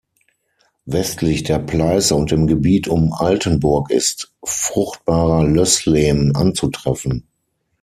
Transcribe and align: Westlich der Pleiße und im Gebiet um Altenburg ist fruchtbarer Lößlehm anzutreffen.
Westlich 0.87 1.43
der 1.43 1.59
Pleiße 1.59 2.15
und 2.15 2.31
im 2.31 2.47
Gebiet 2.47 2.87
um 2.87 3.13
Altenburg 3.13 3.91
ist 3.91 4.33
fruchtbarer 4.43 5.43
Lößlehm 5.47 6.31
anzutreffen. 6.35 7.27